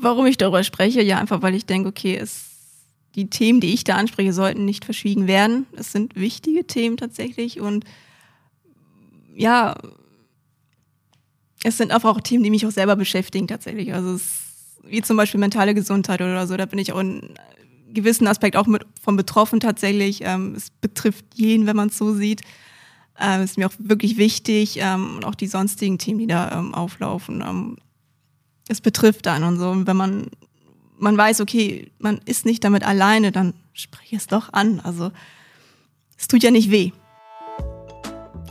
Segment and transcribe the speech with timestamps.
[0.00, 1.02] warum ich darüber spreche?
[1.02, 2.50] Ja, einfach weil ich denke, okay, es,
[3.14, 5.66] die Themen, die ich da anspreche, sollten nicht verschwiegen werden.
[5.76, 7.84] Es sind wichtige Themen tatsächlich und
[9.34, 9.76] ja,
[11.62, 13.92] es sind einfach auch Themen, die mich auch selber beschäftigen tatsächlich.
[13.92, 17.34] Also es, wie zum Beispiel mentale Gesundheit oder so, da bin ich auch in
[17.92, 20.20] gewissen Aspekt auch mit von betroffen tatsächlich.
[20.22, 22.42] Ähm, es betrifft jeden, wenn man es so sieht.
[23.18, 26.74] Ähm, ist mir auch wirklich wichtig ähm, und auch die sonstigen Themen, die da ähm,
[26.74, 27.42] auflaufen.
[28.70, 29.68] Es betrifft dann und so.
[29.68, 30.26] Und wenn man
[30.96, 34.78] man weiß, okay, man ist nicht damit alleine, dann spreche es doch an.
[34.78, 35.10] Also
[36.16, 36.92] es tut ja nicht weh.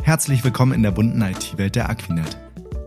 [0.03, 2.37] Herzlich willkommen in der bunten IT-Welt der Aquinet.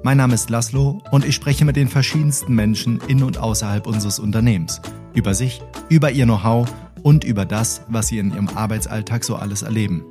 [0.02, 4.18] Mein Name ist Laszlo und ich spreche mit den verschiedensten Menschen in und außerhalb unseres
[4.18, 4.82] Unternehmens
[5.14, 6.70] über sich, über ihr Know-how
[7.02, 10.04] und über das, was sie in ihrem Arbeitsalltag so alles erleben.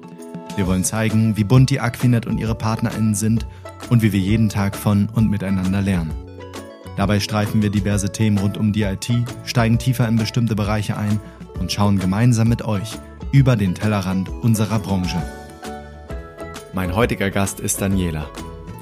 [0.55, 3.45] Wir wollen zeigen, wie bunt die Aquinet und ihre PartnerInnen sind
[3.91, 6.30] und wie wir jeden Tag von und miteinander lernen.
[7.01, 9.09] Dabei streifen wir diverse Themen rund um die IT,
[9.43, 11.19] steigen tiefer in bestimmte Bereiche ein
[11.59, 12.99] und schauen gemeinsam mit euch
[13.31, 15.19] über den Tellerrand unserer Branche.
[16.73, 18.29] Mein heutiger Gast ist Daniela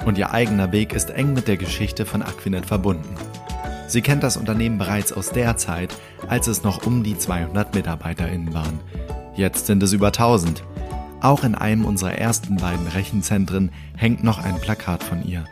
[0.05, 3.15] und ihr eigener Weg ist eng mit der Geschichte von Aquinet verbunden.
[3.87, 5.95] Sie kennt das Unternehmen bereits aus der Zeit,
[6.27, 8.81] als es noch um die 200 MitarbeiterInnen waren.
[9.37, 10.61] Jetzt sind es über 1000.
[11.21, 15.45] Auch in einem unserer ersten beiden Rechenzentren hängt noch ein Plakat von ihr.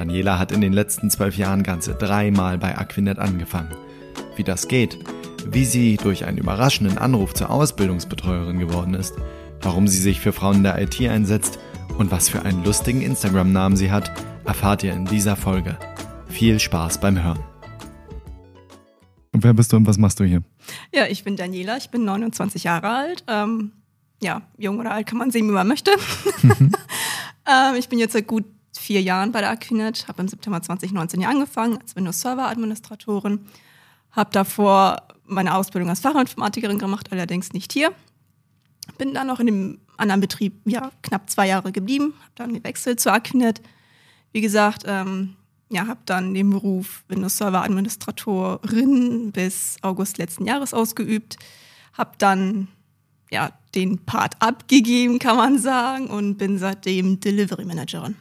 [0.00, 3.74] Daniela hat in den letzten zwölf Jahren ganze dreimal bei Aquinet angefangen.
[4.34, 4.98] Wie das geht,
[5.44, 9.16] wie sie durch einen überraschenden Anruf zur Ausbildungsbetreuerin geworden ist,
[9.60, 11.58] warum sie sich für Frauen in der IT einsetzt
[11.98, 14.10] und was für einen lustigen Instagram-Namen sie hat,
[14.46, 15.76] erfahrt ihr in dieser Folge.
[16.30, 17.40] Viel Spaß beim Hören.
[19.34, 20.42] Und wer bist du und was machst du hier?
[20.94, 23.22] Ja, ich bin Daniela, ich bin 29 Jahre alt.
[23.28, 23.72] Ähm,
[24.22, 25.90] ja, jung oder alt kann man sehen, wie man möchte.
[26.42, 28.46] ähm, ich bin jetzt seit gut
[28.90, 33.46] vier Jahren bei der Aquinet, habe im September 2019 hier angefangen als Windows Server Administratorin,
[34.10, 37.92] habe davor meine Ausbildung als Fachinformatikerin gemacht, allerdings nicht hier.
[38.98, 42.98] Bin dann noch in dem anderen Betrieb ja, knapp zwei Jahre geblieben, habe dann gewechselt
[42.98, 43.62] zur Aquinet.
[44.32, 45.36] Wie gesagt, ähm,
[45.68, 51.36] ja, habe dann den Beruf Windows Server Administratorin bis August letzten Jahres ausgeübt,
[51.92, 52.66] habe dann
[53.30, 58.16] ja den Part abgegeben, kann man sagen, und bin seitdem Delivery Managerin.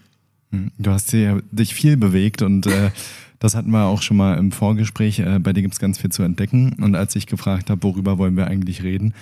[0.52, 2.92] Hm, du hast hier, dich viel bewegt und äh,
[3.40, 5.20] das hatten wir auch schon mal im Vorgespräch.
[5.20, 6.76] Äh, bei dir gibt es ganz viel zu entdecken.
[6.82, 9.14] Und als ich gefragt habe, worüber wollen wir eigentlich reden,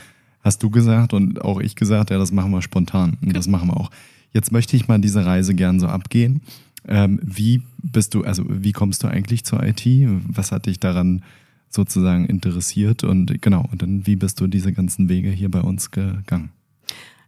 [0.41, 3.17] hast du gesagt und auch ich gesagt, ja, das machen wir spontan.
[3.21, 3.91] Und das machen wir auch.
[4.33, 6.41] Jetzt möchte ich mal diese Reise gern so abgehen.
[6.88, 9.85] Ähm, wie bist du, also wie kommst du eigentlich zur IT?
[10.27, 11.23] Was hat dich daran
[11.69, 13.03] sozusagen interessiert?
[13.03, 16.49] Und genau, und dann wie bist du diese ganzen Wege hier bei uns gegangen?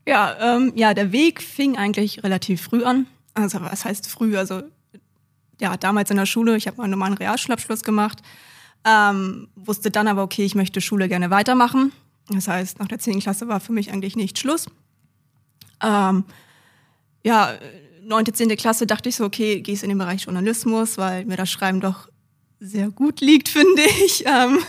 [0.08, 3.06] Ja, ähm, ja, der Weg fing eigentlich relativ früh an.
[3.34, 4.38] Also was heißt früh?
[4.38, 4.64] Also
[5.60, 8.22] ja, damals in der Schule, ich habe meinen normalen Realschulabschluss gemacht,
[8.86, 11.92] ähm, wusste dann aber, okay, ich möchte Schule gerne weitermachen.
[12.30, 13.20] Das heißt, nach der 10.
[13.20, 14.68] Klasse war für mich eigentlich nicht Schluss.
[15.84, 16.24] Ähm,
[17.24, 17.58] ja,
[18.04, 21.50] neunte, zehnte Klasse dachte ich so, okay, gehst in den Bereich Journalismus, weil mir das
[21.50, 22.10] Schreiben doch
[22.60, 24.24] sehr gut liegt, finde ich.
[24.26, 24.60] Ähm,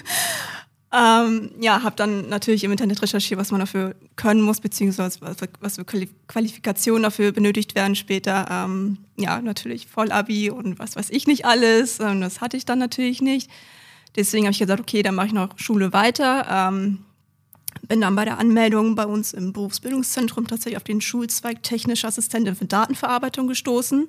[0.92, 5.20] ähm, ja, habe dann natürlich im Internet recherchiert, was man dafür können muss, beziehungsweise
[5.60, 8.46] was, für Qualifikationen dafür benötigt werden später.
[8.50, 12.00] Ähm, ja, natürlich Vollabi und was weiß ich nicht alles.
[12.00, 13.48] Ähm, das hatte ich dann natürlich nicht.
[14.16, 16.46] Deswegen habe ich gesagt, okay, dann mache ich noch Schule weiter.
[16.68, 16.98] Ähm,
[17.86, 22.56] bin dann bei der Anmeldung bei uns im Berufsbildungszentrum tatsächlich auf den Schulzweig technische Assistentin
[22.56, 24.06] für Datenverarbeitung gestoßen.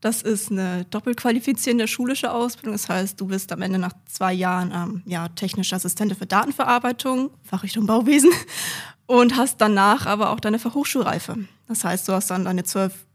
[0.00, 2.72] Das ist eine doppelqualifizierende schulische Ausbildung.
[2.72, 7.30] Das heißt, du bist am Ende nach zwei Jahren ähm, ja, technische Assistentin für Datenverarbeitung,
[7.42, 8.30] Fachrichtung Bauwesen,
[9.06, 11.36] und hast danach aber auch deine Fachhochschulreife.
[11.66, 13.06] Das heißt, du hast dann deine zwölf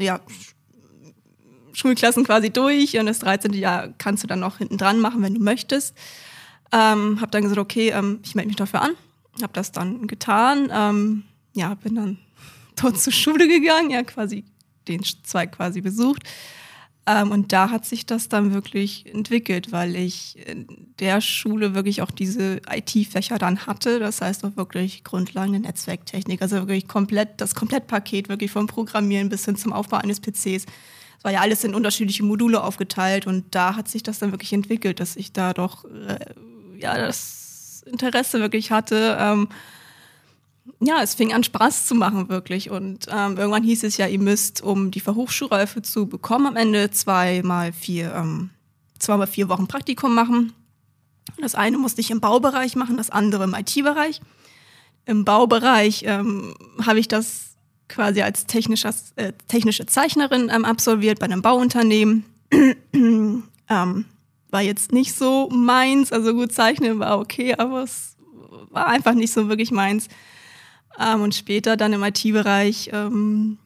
[0.00, 0.20] ja,
[1.72, 3.52] Schulklassen quasi durch und das 13.
[3.52, 5.94] Jahr kannst du dann noch hinten dran machen, wenn du möchtest.
[6.72, 8.90] Ähm, hab dann gesagt, okay, ähm, ich melde mich dafür an.
[9.40, 10.70] Hab das dann getan.
[10.72, 11.24] Ähm,
[11.54, 12.18] ja, bin dann
[12.76, 14.44] dort zur Schule gegangen, ja, quasi
[14.88, 16.22] den Zweig quasi besucht.
[17.08, 20.66] Ähm, und da hat sich das dann wirklich entwickelt, weil ich in
[20.98, 23.98] der Schule wirklich auch diese IT-Fächer dann hatte.
[23.98, 29.30] Das heißt auch wirklich Grundlagen der Netzwerktechnik, also wirklich komplett das Komplettpaket, wirklich vom Programmieren
[29.30, 30.66] bis hin zum Aufbau eines PCs.
[30.66, 34.52] Es war ja alles in unterschiedliche Module aufgeteilt und da hat sich das dann wirklich
[34.52, 36.18] entwickelt, dass ich da doch äh,
[36.78, 39.16] ja das Interesse wirklich hatte.
[39.18, 39.48] Ähm,
[40.80, 42.70] ja, es fing an Spaß zu machen wirklich.
[42.70, 46.90] Und ähm, irgendwann hieß es ja, ihr müsst, um die Fachhochschulreife zu bekommen, am Ende
[46.90, 48.50] zweimal vier, ähm,
[48.98, 50.52] zweimal vier Wochen Praktikum machen.
[51.40, 54.20] Das eine musste ich im Baubereich machen, das andere im IT-Bereich.
[55.04, 56.54] Im Baubereich ähm,
[56.84, 57.48] habe ich das
[57.88, 62.24] quasi als äh, technische Zeichnerin ähm, absolviert bei einem Bauunternehmen.
[62.92, 64.04] ähm,
[64.50, 66.12] war jetzt nicht so meins.
[66.12, 68.16] Also gut zeichnen war okay, aber es
[68.70, 70.08] war einfach nicht so wirklich meins.
[70.98, 73.58] Ähm, und später dann im IT-Bereich ähm,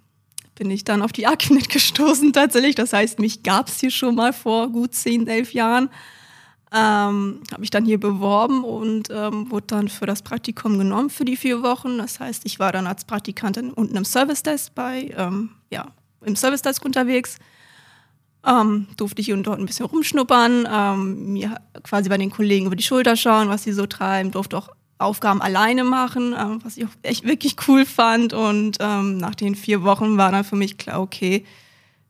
[0.54, 2.74] bin ich dann auf die Aquinet gestoßen tatsächlich.
[2.74, 5.88] Das heißt, mich gab es hier schon mal vor gut zehn, elf Jahren.
[6.74, 11.26] Ähm, habe mich dann hier beworben und ähm, wurde dann für das Praktikum genommen für
[11.26, 11.98] die vier Wochen.
[11.98, 15.88] Das heißt, ich war dann als Praktikantin unten im Service Desk bei, ähm, ja,
[16.22, 17.36] im Service Desk unterwegs.
[18.46, 22.66] Ähm, durfte ich hier und dort ein bisschen rumschnuppern, ähm, mir quasi bei den Kollegen
[22.66, 24.70] über die Schulter schauen, was sie so treiben, durfte auch
[25.02, 28.32] Aufgaben alleine machen, ähm, was ich auch echt wirklich cool fand.
[28.32, 31.44] Und ähm, nach den vier Wochen war dann für mich klar, okay,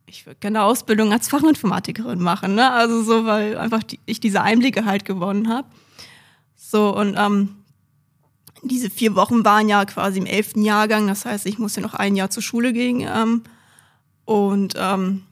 [0.07, 2.55] ich würde gerne eine Ausbildung als Fachinformatikerin machen.
[2.55, 2.71] Ne?
[2.71, 5.69] Also so, weil einfach die, ich diese Einblicke halt gewonnen habe.
[6.57, 7.57] So, und ähm,
[8.63, 11.07] diese vier Wochen waren ja quasi im elften Jahrgang.
[11.07, 13.01] Das heißt, ich musste noch ein Jahr zur Schule gehen.
[13.01, 13.43] Ähm,
[14.25, 15.23] und ähm,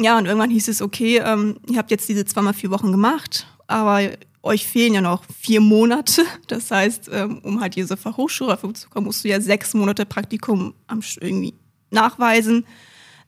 [0.00, 3.46] ja, und irgendwann hieß es, okay, ähm, ihr habt jetzt diese zweimal vier Wochen gemacht,
[3.66, 4.00] aber
[4.42, 6.24] euch fehlen ja noch vier Monate.
[6.46, 10.74] Das heißt, ähm, um halt diese Fachhochschulreife zu kommen, musst du ja sechs Monate Praktikum
[11.20, 11.54] irgendwie
[11.90, 12.64] nachweisen.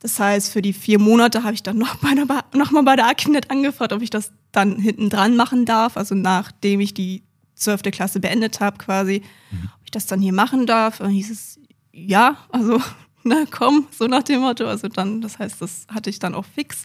[0.01, 2.97] Das heißt, für die vier Monate habe ich dann noch, bei der, noch mal bei
[2.97, 5.97] der Akinet angefragt, ob ich das dann hinten dran machen darf.
[5.97, 7.23] Also nachdem ich die
[7.55, 9.71] zwölfte Klasse beendet habe, quasi, mhm.
[9.75, 10.99] ob ich das dann hier machen darf.
[10.99, 11.61] Dann hieß es,
[11.93, 12.81] ja, also,
[13.25, 14.67] na komm, so nach dem Motto.
[14.67, 16.85] Also dann, das heißt, das hatte ich dann auch fix,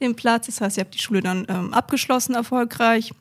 [0.00, 0.46] den Platz.
[0.46, 3.12] Das heißt, ich habe die Schule dann ähm, abgeschlossen erfolgreich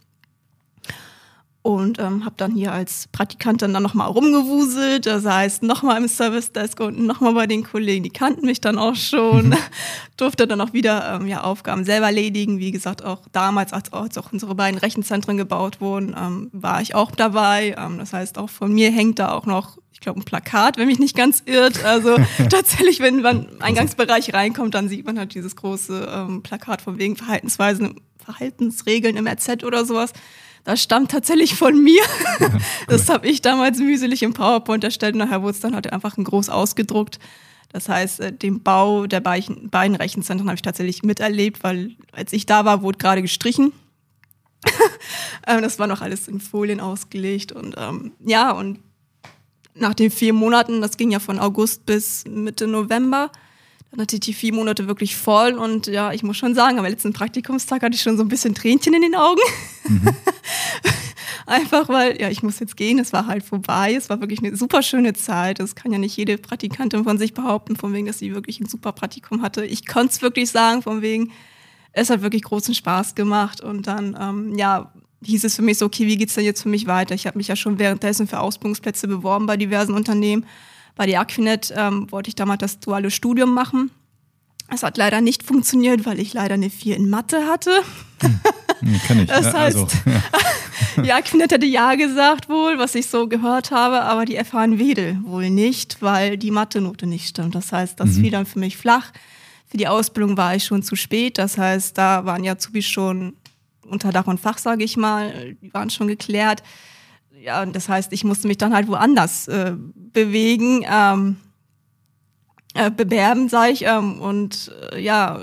[1.64, 6.52] und ähm, habe dann hier als Praktikantin dann nochmal rumgewuselt, das heißt nochmal im Service
[6.52, 9.58] Desk und nochmal bei den Kollegen, die kannten mich dann auch schon, mhm.
[10.18, 14.18] durfte dann auch wieder ähm, ja, Aufgaben selber erledigen, wie gesagt auch damals, als, als
[14.18, 18.50] auch unsere beiden Rechenzentren gebaut wurden, ähm, war ich auch dabei, ähm, das heißt auch
[18.50, 21.86] von mir hängt da auch noch, ich glaube ein Plakat, wenn mich nicht ganz irrt,
[21.86, 22.18] also
[22.50, 26.98] tatsächlich, wenn man im Eingangsbereich reinkommt, dann sieht man halt dieses große ähm, Plakat von
[26.98, 30.12] wegen Verhaltensweisen, Verhaltensregeln im RZ oder sowas,
[30.64, 32.02] das stammt tatsächlich von mir.
[32.40, 32.60] Ja, cool.
[32.88, 36.24] Das habe ich damals mühselig im PowerPoint erstellt nachher wurde es dann halt einfach ein
[36.24, 37.20] groß ausgedruckt.
[37.74, 42.46] Das heißt, äh, den Bau der beiden Rechenzentren habe ich tatsächlich miterlebt, weil als ich
[42.46, 43.74] da war, wurde gerade gestrichen.
[45.46, 48.80] Ähm, das war noch alles in Folien ausgelegt und ähm, ja, und
[49.76, 53.30] nach den vier Monaten, das ging ja von August bis Mitte November,
[53.92, 56.86] dann hatte ich die vier Monate wirklich voll und ja, ich muss schon sagen, am
[56.86, 59.42] letzten Praktikumstag hatte ich schon so ein bisschen Tränchen in den Augen.
[59.88, 60.08] Mhm.
[61.54, 64.56] Einfach weil, ja, ich muss jetzt gehen, es war halt vorbei, es war wirklich eine
[64.56, 65.60] super schöne Zeit.
[65.60, 68.68] Das kann ja nicht jede Praktikantin von sich behaupten, von wegen, dass sie wirklich ein
[68.68, 69.66] super Praktikum hatte.
[69.66, 71.32] Ich konnte es wirklich sagen, von wegen,
[71.92, 74.92] es hat wirklich großen Spaß gemacht und dann, ähm, ja,
[75.24, 77.14] hieß es für mich so, okay, wie geht's denn jetzt für mich weiter?
[77.14, 80.46] Ich habe mich ja schon währenddessen für Ausbildungsplätze beworben bei diversen Unternehmen
[80.96, 83.92] bei der Aquinet ähm, wollte ich damals das duale Studium machen.
[84.70, 87.72] Es hat leider nicht funktioniert, weil ich leider eine 4 in Mathe hatte.
[88.22, 88.40] Hm,
[88.84, 89.28] hm kann ich.
[89.28, 89.88] Das heißt, also,
[91.04, 91.16] ja.
[91.18, 95.50] Aquinet hätte ja gesagt wohl, was ich so gehört habe, aber die in Wedel wohl
[95.50, 97.56] nicht, weil die Mathe-Note nicht stimmt.
[97.56, 98.22] Das heißt, das mhm.
[98.22, 99.12] fiel dann für mich flach.
[99.68, 101.38] Für die Ausbildung war ich schon zu spät.
[101.38, 103.34] Das heißt, da waren ja Zubis schon
[103.88, 105.56] unter Dach und Fach, sage ich mal.
[105.62, 106.64] Die waren schon geklärt
[107.44, 111.38] ja, das heißt, ich musste mich dann halt woanders äh, bewegen, ähm,
[112.74, 113.86] äh, bewerben, sage ich.
[113.86, 115.40] Ähm, und äh, ja,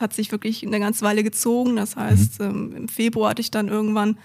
[0.00, 1.76] hat sich wirklich eine ganze Weile gezogen.
[1.76, 2.46] Das heißt, mhm.
[2.46, 4.16] ähm, im Februar hatte ich dann irgendwann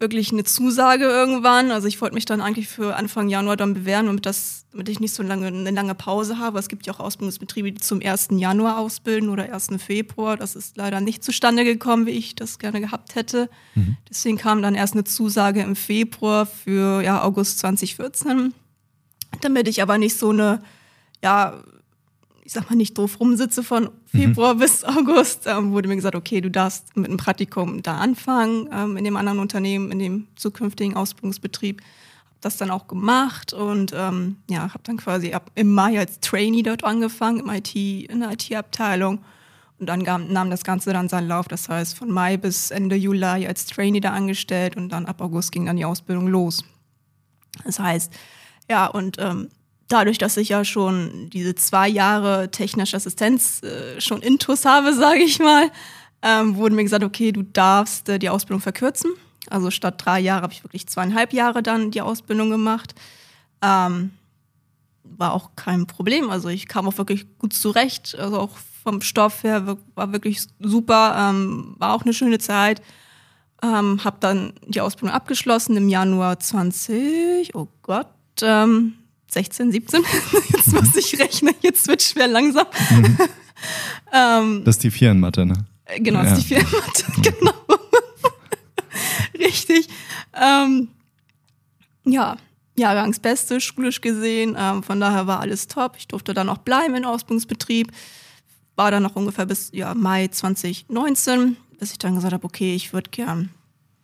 [0.00, 1.70] wirklich eine Zusage irgendwann.
[1.70, 5.00] Also ich wollte mich dann eigentlich für Anfang Januar dann bewähren, damit, das, damit ich
[5.00, 6.58] nicht so lange, eine lange Pause habe.
[6.58, 8.28] Es gibt ja auch Ausbildungsbetriebe, die zum 1.
[8.32, 9.70] Januar ausbilden oder 1.
[9.78, 10.36] Februar.
[10.36, 13.50] Das ist leider nicht zustande gekommen, wie ich das gerne gehabt hätte.
[13.74, 13.96] Mhm.
[14.08, 18.54] Deswegen kam dann erst eine Zusage im Februar für ja, August 2014.
[19.40, 20.62] Damit ich aber nicht so eine
[21.22, 21.60] ja,
[22.48, 24.60] ich sag mal, nicht doof rumsitze von Februar mhm.
[24.60, 28.96] bis August, ähm, wurde mir gesagt, okay, du darfst mit einem Praktikum da anfangen, ähm,
[28.96, 31.82] in dem anderen Unternehmen, in dem zukünftigen Ausbildungsbetrieb.
[31.82, 36.20] Hab das dann auch gemacht und ähm, ja, habe dann quasi ab im Mai als
[36.20, 39.22] Trainee dort angefangen, im IT, in der IT-Abteilung.
[39.78, 41.48] Und dann nahm, nahm das Ganze dann seinen Lauf.
[41.48, 45.52] Das heißt, von Mai bis Ende Juli als Trainee da angestellt und dann ab August
[45.52, 46.64] ging dann die Ausbildung los.
[47.66, 48.10] Das heißt,
[48.70, 49.50] ja, und ähm,
[49.88, 55.20] dadurch, dass ich ja schon diese zwei Jahre technische Assistenz äh, schon intus habe, sage
[55.20, 55.70] ich mal,
[56.22, 59.12] ähm, wurde mir gesagt, okay, du darfst äh, die Ausbildung verkürzen.
[59.50, 62.94] Also statt drei Jahre habe ich wirklich zweieinhalb Jahre dann die Ausbildung gemacht.
[63.62, 64.10] Ähm,
[65.04, 66.30] war auch kein Problem.
[66.30, 68.16] Also ich kam auch wirklich gut zurecht.
[68.18, 71.30] Also auch vom Stoff her war wirklich super.
[71.30, 72.82] Ähm, war auch eine schöne Zeit.
[73.62, 77.54] Ähm, habe dann die Ausbildung abgeschlossen im Januar 20.
[77.54, 78.08] Oh Gott.
[78.42, 78.97] Ähm,
[79.28, 80.02] 16, 17.
[80.48, 82.66] Jetzt muss ich rechnen, jetzt wird schwer langsam.
[82.90, 83.18] Mhm.
[84.12, 85.66] ähm, das ist die vier in Mathe, ne?
[85.84, 87.54] Äh, Genau, das ist die Ferienmathe, genau.
[89.38, 89.88] Richtig.
[90.34, 90.88] Ähm,
[92.04, 92.36] ja,
[92.76, 94.56] Jahrgangsbeste, schulisch gesehen.
[94.58, 95.96] Ähm, von daher war alles top.
[95.98, 97.92] Ich durfte dann auch bleiben in Ausbildungsbetrieb.
[98.76, 102.92] War dann noch ungefähr bis ja, Mai 2019, bis ich dann gesagt habe, okay, ich
[102.92, 103.50] würde gern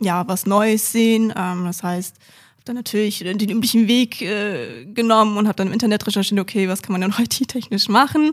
[0.01, 1.33] ja, was Neues sehen.
[1.37, 2.17] Ähm, das heißt,
[2.65, 6.83] dann natürlich den üblichen Weg äh, genommen und habe dann im Internet recherchiert, okay, was
[6.83, 8.33] kann man denn IT-technisch machen?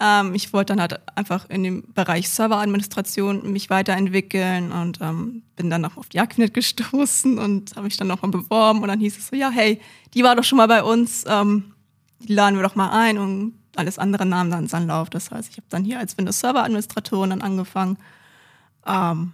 [0.00, 5.68] Ähm, ich wollte dann halt einfach in dem Bereich Serveradministration mich weiterentwickeln und ähm, bin
[5.68, 9.18] dann noch auf die Aquinet gestoßen und habe mich dann nochmal beworben und dann hieß
[9.18, 9.80] es so, ja, hey,
[10.14, 11.74] die war doch schon mal bei uns, ähm,
[12.18, 15.10] die laden wir doch mal ein und alles andere nahm dann seinen Lauf.
[15.10, 17.98] Das heißt, ich habe dann hier als Windows Server Administratorin dann angefangen.
[18.86, 19.32] Ähm,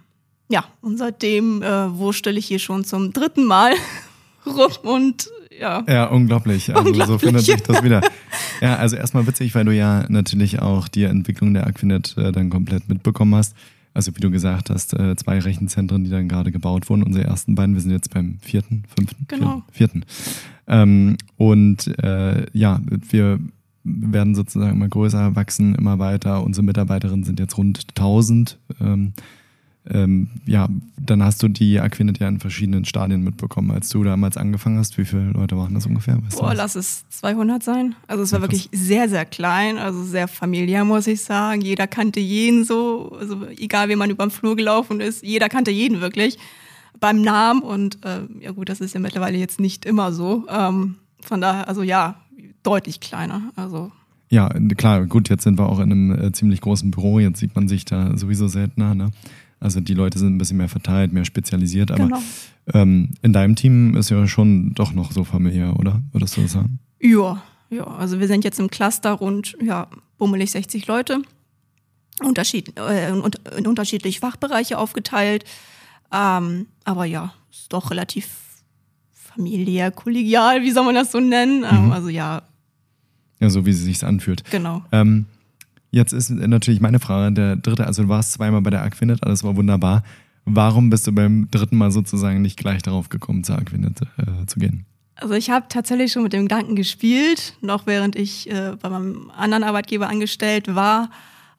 [0.49, 3.73] ja, und seitdem äh, wurstelle ich hier schon zum dritten Mal
[4.49, 5.83] rum und ja.
[5.87, 6.69] Ja, unglaublich.
[6.75, 7.21] Also so Unglaublich.
[7.21, 8.01] findet sich das wieder.
[8.59, 12.49] Ja, also erstmal witzig, weil du ja natürlich auch die Entwicklung der Aquinet äh, dann
[12.49, 13.55] komplett mitbekommen hast.
[13.93, 17.53] Also wie du gesagt hast, äh, zwei Rechenzentren, die dann gerade gebaut wurden, unsere ersten
[17.53, 19.61] beiden, wir sind jetzt beim vierten, fünften, Genau.
[19.71, 20.01] vierten.
[20.01, 20.05] vierten.
[20.67, 23.39] Ähm, und äh, ja, wir
[23.83, 26.43] werden sozusagen immer größer, wachsen immer weiter.
[26.43, 28.57] Unsere Mitarbeiterinnen sind jetzt rund 1000.
[28.81, 29.13] Ähm,
[29.91, 30.67] ähm, ja,
[30.99, 33.71] dann hast du die Aquinet ja in verschiedenen Stadien mitbekommen.
[33.71, 36.17] Als du damals angefangen hast, wie viele Leute waren das ungefähr?
[36.23, 37.95] Weißt Boah, lass es 200 sein.
[38.07, 41.61] Also es war Ja, wirklich sehr, sehr klein, also sehr familiär, muss ich sagen.
[41.61, 45.71] Jeder kannte jeden so, also egal wie man über den Flur gelaufen ist, jeder kannte
[45.71, 46.37] jeden wirklich
[46.99, 47.61] beim Namen.
[47.61, 50.45] Und äh, ja gut, das ist ja mittlerweile jetzt nicht immer so.
[50.49, 52.15] Ähm, von daher, also ja,
[52.63, 53.51] deutlich kleiner.
[53.55, 53.91] Also
[54.29, 57.55] Ja, klar, gut, jetzt sind wir auch in einem äh, ziemlich großen Büro, jetzt sieht
[57.55, 58.93] man sich da sowieso seltener.
[58.95, 59.11] Ne?
[59.59, 62.21] Also die Leute sind ein bisschen mehr verteilt, mehr spezialisiert, aber genau.
[62.73, 66.01] ähm, in deinem Team ist ja schon doch noch so familiär, oder?
[66.11, 66.79] Würdest du das sagen?
[67.01, 69.87] Ja, ja, also wir sind jetzt im Cluster rund, ja,
[70.17, 71.21] bummelig 60 Leute.
[72.23, 75.43] Unterschied, äh, in, unter- in unterschiedliche Fachbereiche aufgeteilt.
[76.11, 78.27] Ähm, aber ja, ist doch relativ
[79.11, 81.63] familiär, kollegial, wie soll man das so nennen?
[81.69, 82.41] Ähm, also ja,
[83.39, 84.43] Ja, so wie sie sich anfühlt.
[84.49, 84.83] genau.
[84.91, 85.25] Ähm,
[85.91, 89.43] jetzt ist natürlich meine Frage, der dritte, also du warst zweimal bei der Aquinet, alles
[89.43, 90.03] war wunderbar.
[90.45, 94.59] Warum bist du beim dritten Mal sozusagen nicht gleich darauf gekommen, zur Aquinet äh, zu
[94.59, 94.85] gehen?
[95.15, 99.31] Also ich habe tatsächlich schon mit dem Gedanken gespielt, noch während ich äh, bei meinem
[99.35, 101.09] anderen Arbeitgeber angestellt war,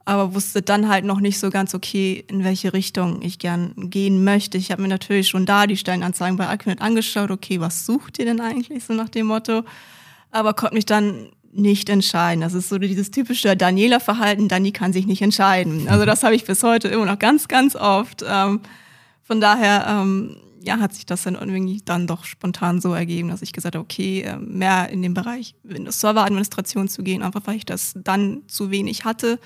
[0.04, 4.24] aber wusste dann halt noch nicht so ganz, okay, in welche Richtung ich gern gehen
[4.24, 4.56] möchte.
[4.56, 8.24] Ich habe mir natürlich schon da die Stellenanzeigen bei Aquinet angeschaut, okay, was sucht ihr
[8.24, 9.64] denn eigentlich, so nach dem Motto,
[10.30, 12.40] aber konnte mich dann nicht entscheiden.
[12.40, 15.88] Das ist so dieses typische Daniela-Verhalten, Dani kann sich nicht entscheiden.
[15.88, 18.24] Also das habe ich bis heute immer noch ganz, ganz oft.
[18.28, 18.60] Ähm,
[19.22, 23.42] von daher ähm, ja, hat sich das dann irgendwie dann doch spontan so ergeben, dass
[23.42, 27.42] ich gesagt habe, okay, äh, mehr in den Bereich Windows Server Administration zu gehen, einfach
[27.46, 29.38] weil ich das dann zu wenig hatte.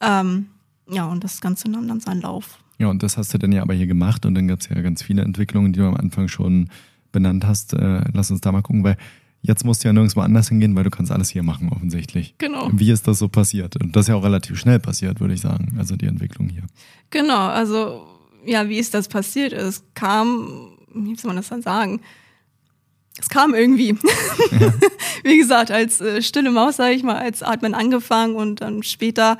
[0.00, 0.46] Ähm,
[0.88, 2.58] ja, und das Ganze nahm dann seinen Lauf.
[2.78, 4.80] Ja, und das hast du dann ja aber hier gemacht und dann gab es ja
[4.80, 6.68] ganz viele Entwicklungen, die du am Anfang schon
[7.12, 7.72] benannt hast.
[7.72, 8.96] Äh, lass uns da mal gucken, weil
[9.44, 12.34] jetzt musst du ja nirgendwo anders hingehen, weil du kannst alles hier machen offensichtlich.
[12.38, 12.70] Genau.
[12.72, 13.76] Wie ist das so passiert?
[13.76, 16.62] Und das ist ja auch relativ schnell passiert, würde ich sagen, also die Entwicklung hier.
[17.10, 18.06] Genau, also
[18.46, 19.52] ja, wie ist das passiert?
[19.52, 22.00] Es kam, wie soll man das dann sagen?
[23.18, 23.96] Es kam irgendwie.
[25.24, 29.38] wie gesagt, als äh, stille Maus, sage ich mal, als Admin angefangen und dann später,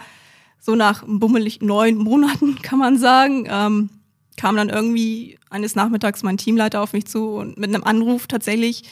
[0.61, 3.91] so nach bummelig neun Monaten, kann man sagen, ähm,
[4.37, 8.83] kam dann irgendwie eines Nachmittags mein Teamleiter auf mich zu und mit einem Anruf tatsächlich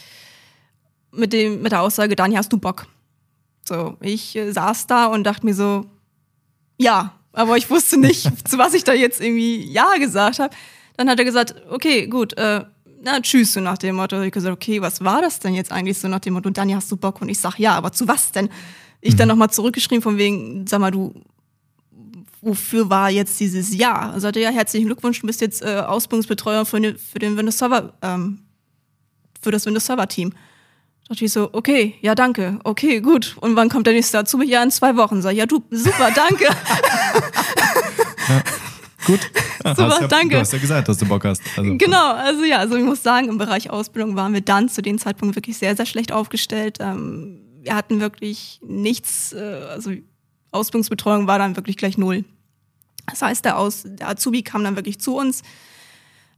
[1.13, 2.87] mit, dem, mit der Aussage, Dani, hast du Bock?
[3.67, 5.87] So, ich äh, saß da und dachte mir so,
[6.79, 10.55] ja, aber ich wusste nicht, zu was ich da jetzt irgendwie Ja gesagt habe.
[10.97, 12.65] Dann hat er gesagt, okay, gut, äh,
[13.05, 14.21] na, tschüss, so nach dem Motto.
[14.23, 16.49] Ich gesagt, okay, was war das denn jetzt eigentlich so nach dem Motto?
[16.49, 17.21] Und Dani, hast du Bock?
[17.21, 18.49] Und ich sag, ja, aber zu was denn?
[19.01, 21.13] Ich dann nochmal zurückgeschrieben von wegen, sag mal, du,
[22.41, 24.13] wofür war jetzt dieses Ja?
[24.13, 27.59] Er sagte, ja, herzlichen Glückwunsch, du bist jetzt äh, Ausbildungsbetreuer für, ne, für den Windows
[27.59, 28.41] Server, ähm,
[29.41, 30.33] für das Windows Server Team.
[31.09, 33.37] Dachte ich so, okay, ja, danke, okay, gut.
[33.41, 34.41] Und wann kommt der nächste dazu?
[34.43, 35.23] Ja, in zwei Wochen.
[35.23, 36.47] Sag ich, ja, du, super, danke.
[39.07, 39.21] Gut.
[39.65, 40.35] Ja, Super, ja, danke.
[40.37, 41.43] Du hast ja gesagt, dass du Bock hast.
[41.57, 44.83] Also, Genau, also ja, also ich muss sagen, im Bereich Ausbildung waren wir dann zu
[44.83, 46.79] dem Zeitpunkt wirklich sehr, sehr schlecht aufgestellt.
[46.81, 49.93] Ähm, wir hatten wirklich nichts, äh, also
[50.51, 52.25] Ausbildungsbetreuung war dann wirklich gleich null.
[53.07, 55.43] Das heißt, der, Aus, der Azubi kam dann wirklich zu uns.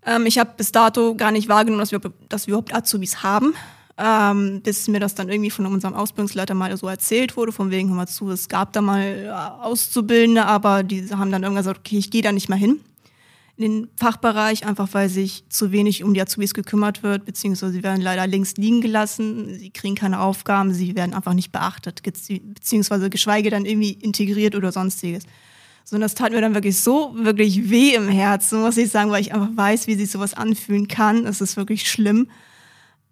[0.06, 3.54] Ähm, ich habe bis dato gar nicht wahrgenommen, dass wir, dass wir überhaupt Azubis haben.
[3.96, 7.90] Ähm, bis mir das dann irgendwie von unserem Ausbildungsleiter mal so erzählt wurde, von wegen,
[7.90, 11.78] hör mal zu, es gab da mal äh, Auszubildende, aber die haben dann irgendwann gesagt,
[11.78, 12.80] okay, ich gehe da nicht mehr hin
[13.56, 17.82] in den Fachbereich, einfach weil sich zu wenig um die Azubis gekümmert wird, beziehungsweise sie
[17.84, 23.10] werden leider links liegen gelassen, sie kriegen keine Aufgaben, sie werden einfach nicht beachtet, beziehungsweise
[23.10, 25.24] geschweige dann irgendwie integriert oder sonstiges.
[25.84, 29.10] So, und das tat mir dann wirklich so, wirklich weh im Herzen, muss ich sagen,
[29.10, 31.26] weil ich einfach weiß, wie sich sowas anfühlen kann.
[31.26, 32.28] Es ist wirklich schlimm,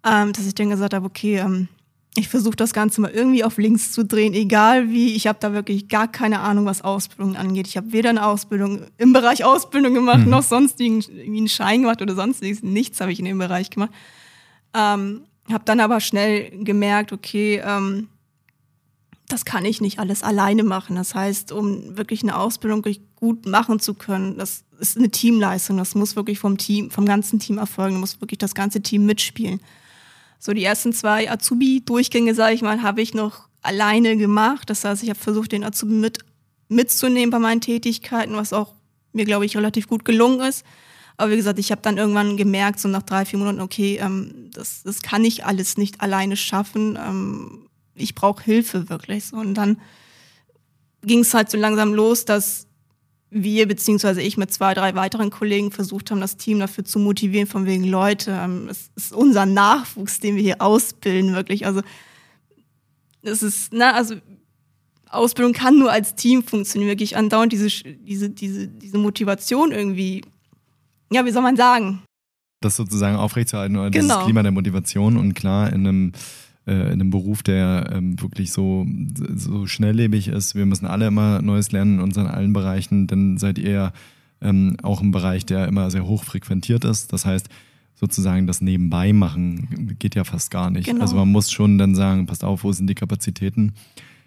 [0.05, 1.67] ähm, dass ich dann gesagt habe, okay, ähm,
[2.15, 5.15] ich versuche das Ganze mal irgendwie auf links zu drehen, egal wie.
[5.15, 7.67] Ich habe da wirklich gar keine Ahnung, was Ausbildung angeht.
[7.67, 10.29] Ich habe weder eine Ausbildung im Bereich Ausbildung gemacht, mhm.
[10.29, 12.61] noch sonst irgendwie einen Schein gemacht oder sonstiges.
[12.61, 13.91] Nichts habe ich in dem Bereich gemacht.
[14.75, 18.09] Ähm, habe dann aber schnell gemerkt, okay, ähm,
[19.27, 20.95] das kann ich nicht alles alleine machen.
[20.95, 25.77] Das heißt, um wirklich eine Ausbildung gut machen zu können, das ist eine Teamleistung.
[25.77, 27.95] Das muss wirklich vom Team, vom ganzen Team erfolgen.
[27.95, 29.59] Da muss wirklich das ganze Team mitspielen.
[30.45, 34.69] So die ersten zwei Azubi-Durchgänge, sage ich mal, habe ich noch alleine gemacht.
[34.69, 36.19] Das heißt, ich habe versucht, den Azubi mit,
[36.67, 38.73] mitzunehmen bei meinen Tätigkeiten, was auch
[39.13, 40.65] mir, glaube ich, relativ gut gelungen ist.
[41.15, 44.49] Aber wie gesagt, ich habe dann irgendwann gemerkt, so nach drei, vier Monaten, okay, ähm,
[44.51, 46.99] das, das kann ich alles nicht alleine schaffen.
[47.01, 49.23] Ähm, ich brauche Hilfe wirklich.
[49.23, 49.37] So.
[49.37, 49.79] Und dann
[51.03, 52.67] ging es halt so langsam los, dass
[53.33, 57.47] wir beziehungsweise ich mit zwei, drei weiteren Kollegen versucht haben, das Team dafür zu motivieren,
[57.47, 61.65] von wegen Leute, ähm, es ist unser Nachwuchs, den wir hier ausbilden, wirklich.
[61.65, 61.81] Also
[63.21, 64.15] es ist, na, also
[65.09, 70.23] Ausbildung kann nur als Team funktionieren, wirklich andauernd diese, diese, diese, diese Motivation irgendwie,
[71.11, 72.03] ja, wie soll man sagen?
[72.61, 74.05] Das sozusagen aufrechtzuerhalten oder genau.
[74.05, 76.11] dieses Klima der Motivation und klar in einem
[76.71, 78.85] in einem Beruf, der ähm, wirklich so,
[79.35, 80.55] so schnelllebig ist.
[80.55, 83.91] Wir müssen alle immer Neues lernen in unseren allen Bereichen, denn seid ihr
[84.41, 87.11] ähm, auch im Bereich, der immer sehr hoch frequentiert ist.
[87.11, 87.49] Das heißt,
[87.95, 90.85] sozusagen das Nebenbei machen geht ja fast gar nicht.
[90.85, 91.01] Genau.
[91.01, 93.73] Also man muss schon dann sagen, passt auf, wo sind die Kapazitäten?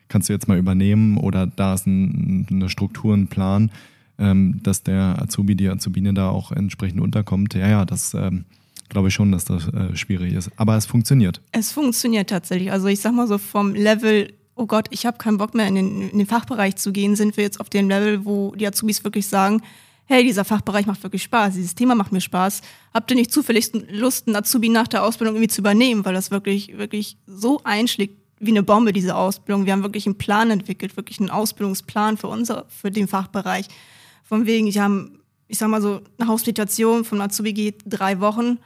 [0.08, 3.70] Kannst du jetzt mal übernehmen oder da ist ein, eine Struktur, ein Plan,
[4.18, 7.54] ähm, dass der Azubi, die Azubine da auch entsprechend unterkommt.
[7.54, 8.44] Ja, ja, das ähm,
[8.88, 10.50] glaube ich schon, dass das äh, schwierig ist.
[10.56, 11.40] Aber es funktioniert.
[11.52, 12.72] Es funktioniert tatsächlich.
[12.72, 15.74] Also ich sag mal so vom Level, oh Gott, ich habe keinen Bock mehr in
[15.74, 19.04] den, in den Fachbereich zu gehen, sind wir jetzt auf dem Level, wo die Azubis
[19.04, 19.62] wirklich sagen,
[20.06, 22.62] hey, dieser Fachbereich macht wirklich Spaß, dieses Thema macht mir Spaß.
[22.94, 26.30] Habt ihr nicht zufällig Lust, einen Azubi nach der Ausbildung irgendwie zu übernehmen, weil das
[26.30, 29.66] wirklich, wirklich so einschlägt wie eine Bombe, diese Ausbildung.
[29.66, 33.66] Wir haben wirklich einen Plan entwickelt, wirklich einen Ausbildungsplan für unser, für den Fachbereich.
[34.22, 35.10] Von wegen, ich habe,
[35.48, 38.58] ich sag mal so, eine Hospitation von Azubi geht drei Wochen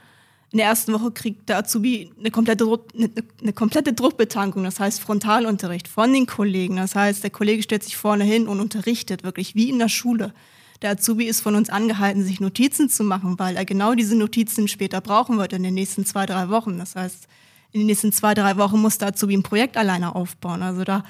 [0.51, 3.09] in der ersten Woche kriegt der Azubi eine komplette, eine,
[3.41, 6.75] eine komplette Druckbetankung, das heißt Frontalunterricht von den Kollegen.
[6.75, 10.33] Das heißt, der Kollege stellt sich vorne hin und unterrichtet, wirklich wie in der Schule.
[10.81, 14.67] Der Azubi ist von uns angehalten, sich Notizen zu machen, weil er genau diese Notizen
[14.67, 16.79] später brauchen wird in den nächsten zwei, drei Wochen.
[16.79, 17.27] Das heißt,
[17.71, 20.63] in den nächsten zwei, drei Wochen muss der Azubi ein Projekt alleine aufbauen.
[20.63, 21.03] Also da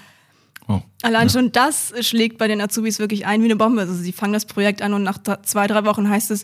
[0.68, 1.34] oh, allein ja.
[1.34, 3.82] schon das schlägt bei den Azubis wirklich ein wie eine Bombe.
[3.82, 6.44] Also sie fangen das Projekt an und nach zwei, drei Wochen heißt es,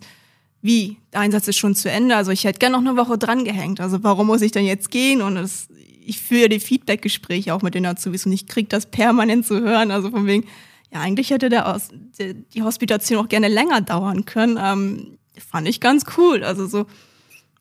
[0.62, 3.46] wie, der Einsatz ist schon zu Ende, also ich hätte gerne noch eine Woche dran
[3.46, 3.80] gehängt.
[3.80, 5.22] Also warum muss ich denn jetzt gehen?
[5.22, 5.68] Und das,
[6.04, 9.92] ich führe die Feedback-Gespräche auch mit den Azubis und ich kriege das permanent zu hören.
[9.92, 10.46] Also von wegen,
[10.92, 14.58] ja, eigentlich hätte der, Aus, der die Hospitation auch gerne länger dauern können.
[14.62, 16.44] Ähm, fand ich ganz cool.
[16.44, 16.86] Also so,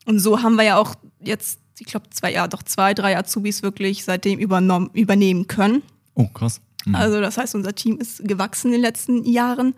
[0.05, 3.61] und so haben wir ja auch jetzt, ich glaube, zwei, ja, doch zwei, drei Azubis
[3.61, 5.83] wirklich seitdem übernommen, übernehmen können.
[6.15, 6.61] Oh, krass.
[6.85, 6.95] Mhm.
[6.95, 9.75] Also das heißt, unser Team ist gewachsen in den letzten Jahren.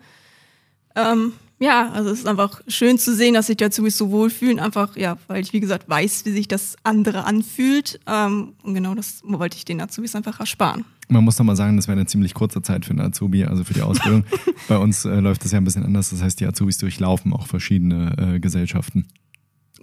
[0.94, 4.58] Ähm, ja, also es ist einfach schön zu sehen, dass sich die Azubis so wohlfühlen,
[4.58, 8.00] einfach, ja, weil ich, wie gesagt, weiß, wie sich das andere anfühlt.
[8.06, 10.86] Ähm, und genau das wollte ich den Azubis einfach ersparen.
[11.08, 13.62] Man muss doch mal sagen, das wäre eine ziemlich kurze Zeit für einen Azubi, also
[13.62, 14.24] für die Ausbildung.
[14.68, 16.10] Bei uns äh, läuft das ja ein bisschen anders.
[16.10, 19.06] Das heißt, die Azubis durchlaufen auch verschiedene äh, Gesellschaften.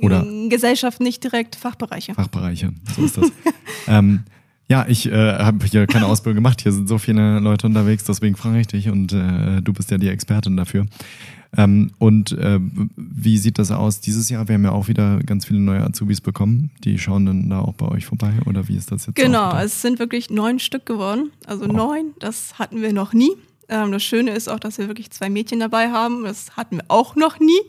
[0.02, 0.26] Oder?
[0.50, 2.16] Gesellschaften nicht direkt, Fachbereiche.
[2.16, 3.32] Fachbereiche, so ist das.
[3.88, 4.24] ähm,
[4.70, 6.62] ja, ich äh, habe hier keine Ausbildung gemacht.
[6.62, 9.98] Hier sind so viele Leute unterwegs, deswegen frage ich dich und äh, du bist ja
[9.98, 10.86] die Expertin dafür.
[11.56, 12.60] Ähm, und äh,
[12.98, 14.48] wie sieht das aus dieses Jahr?
[14.48, 16.72] Wir haben ja auch wieder ganz viele neue Azubis bekommen.
[16.84, 19.16] Die schauen dann da auch bei euch vorbei oder wie ist das jetzt?
[19.16, 21.32] Genau, es sind wirklich neun Stück geworden.
[21.46, 21.72] Also oh.
[21.72, 23.32] neun, das hatten wir noch nie.
[23.70, 26.24] Ähm, das Schöne ist auch, dass wir wirklich zwei Mädchen dabei haben.
[26.24, 27.60] Das hatten wir auch noch nie.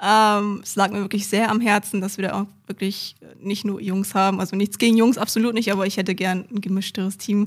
[0.00, 3.80] Ähm, es lag mir wirklich sehr am Herzen, dass wir da auch wirklich nicht nur
[3.80, 4.40] Jungs haben.
[4.40, 7.46] Also nichts gegen Jungs, absolut nicht, aber ich hätte gern ein gemischteres Team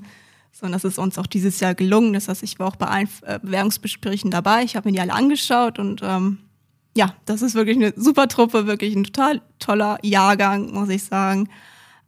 [0.51, 2.13] sondern das ist uns auch dieses Jahr gelungen.
[2.13, 4.63] Das heißt, ich war auch bei allen äh, Bewerbungsgesprächen dabei.
[4.63, 6.39] Ich habe mir die alle angeschaut und ähm,
[6.95, 11.49] ja, das ist wirklich eine super Truppe, wirklich ein total toller Jahrgang, muss ich sagen.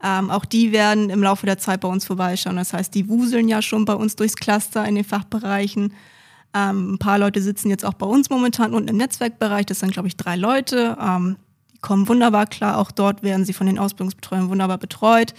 [0.03, 2.57] Ähm, auch die werden im Laufe der Zeit bei uns vorbeischauen.
[2.57, 5.93] Das heißt, die wuseln ja schon bei uns durchs Cluster in den Fachbereichen.
[6.53, 9.65] Ähm, ein paar Leute sitzen jetzt auch bei uns momentan unten im Netzwerkbereich.
[9.65, 10.97] Das sind, glaube ich, drei Leute.
[11.01, 11.37] Ähm,
[11.73, 12.77] die kommen wunderbar klar.
[12.77, 15.33] Auch dort werden sie von den Ausbildungsbetreuern wunderbar betreut.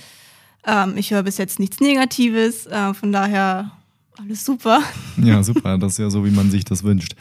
[0.66, 3.72] Ähm, ich höre bis jetzt nichts Negatives, äh, von daher
[4.18, 4.80] alles super.
[5.16, 5.78] Ja, super.
[5.78, 7.14] Das ist ja so, wie man sich das wünscht.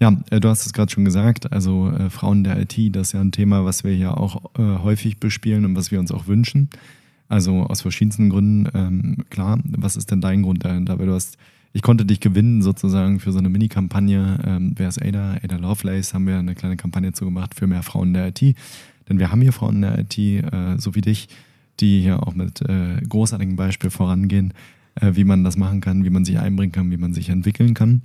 [0.00, 3.12] Ja, äh, du hast es gerade schon gesagt, also äh, Frauen der IT, das ist
[3.12, 6.26] ja ein Thema, was wir ja auch äh, häufig bespielen und was wir uns auch
[6.26, 6.68] wünschen.
[7.28, 8.68] Also aus verschiedensten Gründen.
[8.74, 10.98] Ähm, klar, was ist denn dein Grund dahinter?
[10.98, 11.36] Weil du hast
[11.72, 14.38] ich konnte dich gewinnen sozusagen für so eine Mini-Kampagne.
[14.44, 15.36] Ähm, Wer ist Ada?
[15.42, 18.56] Ada Lovelace haben wir eine kleine Kampagne zu gemacht für mehr Frauen in der IT.
[19.08, 21.28] Denn wir haben hier Frauen in der IT, äh, so wie dich,
[21.80, 24.52] die hier auch mit äh, großartigem Beispiel vorangehen,
[24.96, 27.74] äh, wie man das machen kann, wie man sich einbringen kann, wie man sich entwickeln
[27.74, 28.02] kann.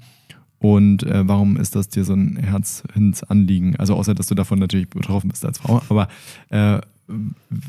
[0.60, 3.76] Und äh, warum ist das dir so ein Herzanliegen?
[3.76, 6.08] Also außer, dass du davon natürlich betroffen bist als Frau, aber
[6.50, 6.80] äh,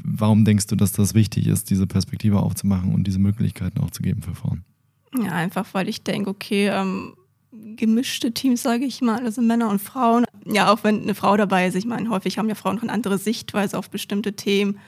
[0.04, 4.02] warum denkst du, dass das wichtig ist, diese Perspektive aufzumachen und diese Möglichkeiten auch zu
[4.02, 4.64] geben für Frauen?
[5.16, 7.14] Ja, einfach weil ich denke, okay, ähm,
[7.76, 10.24] gemischte Teams, sage ich mal, also Männer und Frauen.
[10.44, 13.18] Ja, auch wenn eine Frau dabei ist, ich meine, häufig haben ja Frauen eine andere
[13.18, 14.78] Sichtweise auf bestimmte Themen.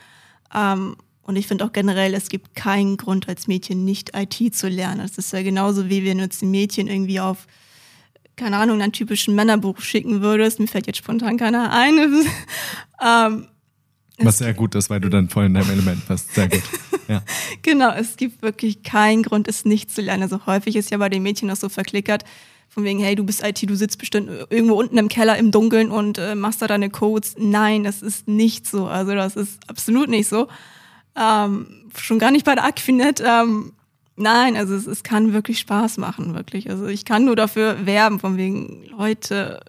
[0.55, 4.69] Ähm, und ich finde auch generell, es gibt keinen Grund als Mädchen nicht IT zu
[4.69, 5.01] lernen.
[5.01, 7.47] Das ist ja genauso, wie wenn du jetzt ein Mädchen irgendwie auf,
[8.37, 10.61] keine Ahnung, einen typischen Männerbuch schicken würdest.
[10.61, 11.99] Mir fällt jetzt spontan keiner ein.
[13.05, 13.49] ähm,
[14.19, 16.35] Was sehr gut ist, weil du dann voll in deinem Element bist.
[16.35, 16.63] Sehr gut.
[17.09, 17.23] Ja.
[17.63, 20.25] genau, es gibt wirklich keinen Grund, es nicht zu lernen.
[20.25, 22.25] Also häufig ist ja bei den Mädchen das so verklickert,
[22.69, 25.93] von wegen, hey, du bist IT, du sitzt bestimmt irgendwo unten im Keller im Dunkeln
[25.93, 27.37] und äh, machst da deine Codes.
[27.39, 28.89] Nein, das ist nicht so.
[28.89, 30.49] Also das ist absolut nicht so.
[31.15, 33.23] Ähm, schon gar nicht bei der Aquinet.
[33.25, 33.73] Ähm,
[34.17, 36.69] nein, also es, es kann wirklich Spaß machen, wirklich.
[36.69, 39.61] Also ich kann nur dafür werben, von wegen, Leute,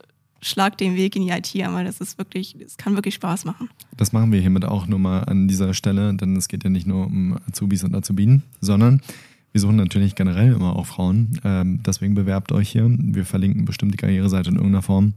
[0.41, 3.69] schlag den Weg in die IT weil das ist wirklich, es kann wirklich Spaß machen.
[3.95, 6.87] Das machen wir hiermit auch nur mal an dieser Stelle, denn es geht ja nicht
[6.87, 9.01] nur um Azubis und Azubinen, sondern
[9.51, 11.39] wir suchen natürlich generell immer auch Frauen.
[11.43, 12.87] Ähm, deswegen bewerbt euch hier.
[12.89, 15.13] Wir verlinken bestimmt die Karriereseite in irgendeiner Form.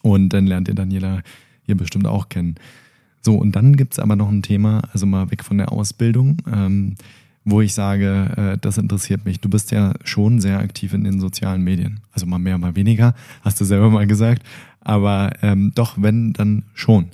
[0.00, 1.22] Und dann lernt ihr Daniela
[1.62, 2.56] hier bestimmt auch kennen.
[3.20, 6.38] So, und dann gibt es aber noch ein Thema, also mal weg von der Ausbildung,
[6.52, 6.96] ähm,
[7.44, 9.40] wo ich sage, äh, das interessiert mich.
[9.40, 12.00] Du bist ja schon sehr aktiv in den sozialen Medien.
[12.12, 14.42] Also mal mehr, mal weniger, hast du selber mal gesagt.
[14.80, 17.08] Aber ähm, doch, wenn, dann schon.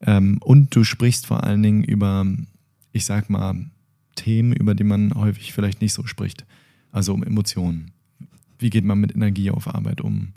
[0.00, 2.26] Ähm, und du sprichst vor allen Dingen über,
[2.92, 3.54] ich sag mal,
[4.14, 6.44] Themen, über die man häufig vielleicht nicht so spricht.
[6.90, 7.92] Also um Emotionen.
[8.58, 10.32] Wie geht man mit Energie auf Arbeit um?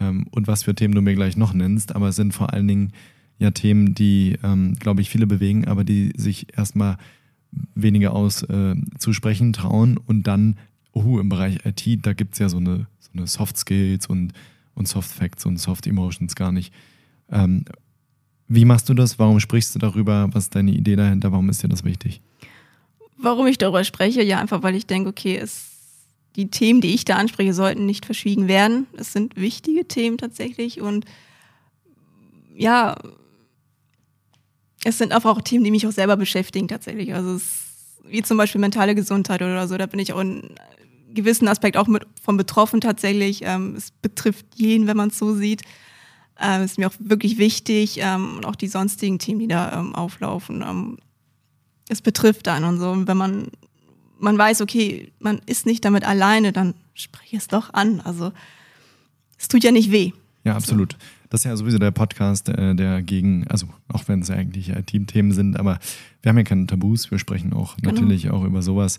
[0.00, 2.68] Ähm, und was für Themen du mir gleich noch nennst, aber es sind vor allen
[2.68, 2.92] Dingen
[3.38, 6.96] ja Themen, die, ähm, glaube ich, viele bewegen, aber die sich erstmal
[7.74, 10.56] weniger auszusprechen äh, trauen und dann,
[10.92, 14.32] oh, im Bereich IT, da gibt es ja so eine, so eine Soft Skills und,
[14.74, 16.72] und Soft Facts und Soft Emotions gar nicht.
[17.30, 17.64] Ähm,
[18.48, 19.18] wie machst du das?
[19.18, 20.28] Warum sprichst du darüber?
[20.32, 21.32] Was ist deine Idee dahinter?
[21.32, 22.20] Warum ist dir das wichtig?
[23.16, 24.22] Warum ich darüber spreche?
[24.22, 25.70] Ja, einfach weil ich denke, okay, es,
[26.36, 28.86] die Themen, die ich da anspreche, sollten nicht verschwiegen werden.
[28.94, 31.06] Es sind wichtige Themen tatsächlich und
[32.54, 32.96] ja,
[34.84, 37.14] es sind einfach auch Themen, die mich auch selber beschäftigen tatsächlich.
[37.14, 40.54] Also es, wie zum Beispiel mentale Gesundheit oder so, da bin ich auch in
[41.14, 43.42] gewissen Aspekt auch mit von betroffen tatsächlich.
[43.44, 45.62] Ähm, es betrifft jeden, wenn man es so sieht.
[46.40, 49.94] Ähm, ist mir auch wirklich wichtig ähm, und auch die sonstigen Themen, die da ähm,
[49.94, 50.62] auflaufen.
[50.62, 50.98] Ähm,
[51.88, 52.90] es betrifft einen und so.
[52.90, 53.48] Und wenn man
[54.22, 58.00] man weiß, okay, man ist nicht damit alleine, dann spreche es doch an.
[58.00, 58.32] Also
[59.36, 60.12] es tut ja nicht weh.
[60.44, 60.92] Ja, absolut.
[60.92, 60.98] So.
[61.32, 64.70] Das ist ja sowieso der Podcast, äh, der gegen, also auch wenn es ja eigentlich
[64.84, 65.78] Teamthemen sind, aber
[66.20, 67.92] wir haben ja keine Tabus, wir sprechen auch genau.
[67.92, 68.98] natürlich auch über sowas.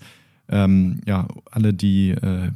[0.49, 2.49] Ähm, ja, alle, die, äh,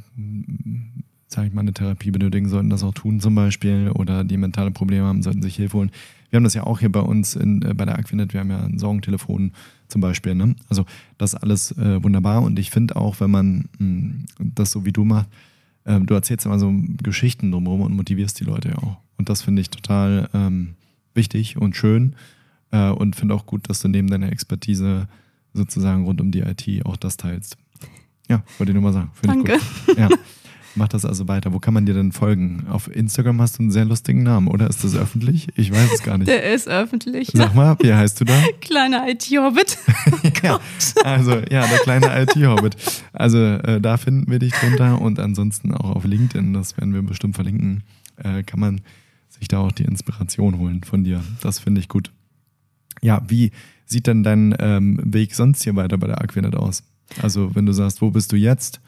[1.28, 4.72] sage ich mal, eine Therapie benötigen, sollten das auch tun zum Beispiel oder die mentale
[4.72, 5.92] Probleme haben, sollten sich Hilfe holen.
[6.30, 8.50] Wir haben das ja auch hier bei uns in, äh, bei der Aquinet, wir haben
[8.50, 9.52] ja ein Sorgentelefon
[9.86, 10.34] zum Beispiel.
[10.34, 10.56] Ne?
[10.68, 10.86] Also
[11.18, 14.24] das ist alles äh, wunderbar und ich finde auch, wenn man mh, hm,
[14.56, 15.28] das so wie du machst,
[15.88, 16.72] äh, du erzählst immer so
[17.02, 18.98] Geschichten drumherum und motivierst die Leute ja auch.
[19.16, 20.74] Und das finde ich total ähm,
[21.14, 22.14] wichtig und schön
[22.70, 25.08] äh, und finde auch gut, dass du neben deiner Expertise
[25.54, 27.56] sozusagen rund um die IT auch das teilst.
[28.28, 29.10] Ja, wollte ich nur mal sagen.
[29.22, 29.58] Danke.
[29.96, 30.08] Ja.
[30.74, 31.52] Mach das also weiter.
[31.52, 32.66] Wo kann man dir denn folgen?
[32.68, 34.68] Auf Instagram hast du einen sehr lustigen Namen, oder?
[34.68, 35.48] Ist das öffentlich?
[35.56, 36.28] Ich weiß es gar nicht.
[36.28, 37.30] Der ist öffentlich.
[37.32, 38.34] Sag mal, wie heißt du da?
[38.60, 39.78] Kleiner IT-Hobbit.
[40.42, 40.60] ja,
[41.04, 42.76] also, ja, der kleine IT-Hobbit.
[43.12, 47.02] Also, äh, da finden wir dich drunter und ansonsten auch auf LinkedIn, das werden wir
[47.02, 47.82] bestimmt verlinken,
[48.16, 48.80] äh, kann man
[49.28, 51.22] sich da auch die Inspiration holen von dir.
[51.40, 52.12] Das finde ich gut.
[53.02, 53.52] Ja, wie
[53.86, 56.82] sieht denn dein ähm, Weg sonst hier weiter bei der Aquinet aus?
[57.22, 58.80] Also, wenn du sagst, wo bist du jetzt?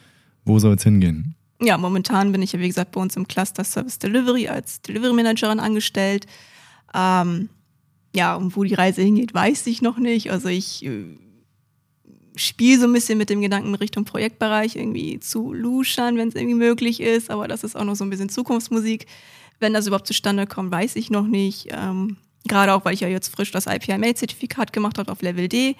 [0.44, 1.34] Wo soll es hingehen?
[1.62, 5.12] Ja, momentan bin ich ja, wie gesagt, bei uns im Cluster Service Delivery als Delivery
[5.12, 6.26] Managerin angestellt.
[6.94, 7.50] Ähm,
[8.14, 10.30] ja, und wo die Reise hingeht, weiß ich noch nicht.
[10.32, 11.04] Also ich äh,
[12.34, 16.54] spiele so ein bisschen mit dem Gedanken Richtung Projektbereich irgendwie zu luschern, wenn es irgendwie
[16.54, 17.30] möglich ist.
[17.30, 19.06] Aber das ist auch noch so ein bisschen Zukunftsmusik.
[19.58, 21.68] Wenn das überhaupt zustande kommt, weiß ich noch nicht.
[21.70, 22.16] Ähm,
[22.48, 25.76] Gerade auch, weil ich ja jetzt frisch das IPMA-Zertifikat gemacht habe auf Level D.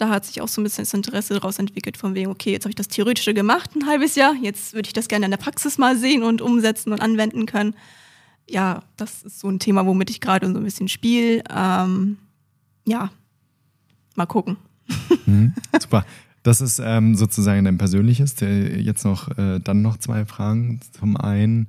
[0.00, 2.64] Da hat sich auch so ein bisschen das Interesse daraus entwickelt, von wegen, okay, jetzt
[2.64, 5.36] habe ich das Theoretische gemacht, ein halbes Jahr, jetzt würde ich das gerne in der
[5.36, 7.74] Praxis mal sehen und umsetzen und anwenden können.
[8.48, 11.44] Ja, das ist so ein Thema, womit ich gerade so ein bisschen spiele.
[11.54, 12.16] Ähm,
[12.86, 13.10] ja,
[14.14, 14.56] mal gucken.
[15.26, 16.06] Mhm, super.
[16.42, 18.36] Das ist ähm, sozusagen dein persönliches.
[18.40, 20.80] Jetzt noch, äh, dann noch zwei Fragen.
[20.98, 21.68] Zum einen,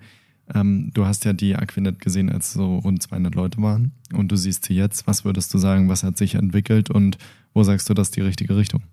[0.56, 4.38] ähm, du hast ja die Aquinet gesehen, als so rund 200 Leute waren und du
[4.38, 5.06] siehst sie jetzt.
[5.06, 7.18] Was würdest du sagen, was hat sich entwickelt und
[7.54, 8.84] wo sagst du, das ist die richtige Richtung?